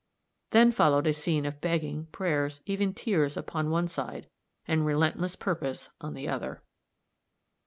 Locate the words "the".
6.15-6.27